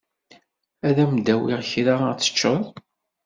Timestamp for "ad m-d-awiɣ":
0.87-1.61